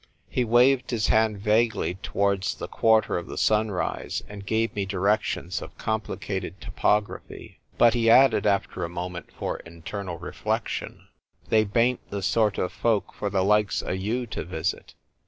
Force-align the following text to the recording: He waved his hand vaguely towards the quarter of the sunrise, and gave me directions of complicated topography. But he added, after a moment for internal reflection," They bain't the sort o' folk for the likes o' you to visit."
He 0.31 0.43
waved 0.43 0.89
his 0.89 1.09
hand 1.09 1.37
vaguely 1.37 1.93
towards 1.93 2.55
the 2.55 2.67
quarter 2.67 3.19
of 3.19 3.27
the 3.27 3.37
sunrise, 3.37 4.23
and 4.27 4.43
gave 4.43 4.73
me 4.75 4.83
directions 4.83 5.61
of 5.61 5.77
complicated 5.77 6.59
topography. 6.59 7.59
But 7.77 7.93
he 7.93 8.09
added, 8.09 8.47
after 8.47 8.83
a 8.83 8.89
moment 8.89 9.29
for 9.31 9.57
internal 9.57 10.17
reflection," 10.17 11.07
They 11.51 11.65
bain't 11.65 12.09
the 12.09 12.23
sort 12.23 12.57
o' 12.57 12.67
folk 12.67 13.13
for 13.13 13.29
the 13.29 13.43
likes 13.43 13.83
o' 13.83 13.91
you 13.91 14.25
to 14.25 14.43
visit." 14.43 14.95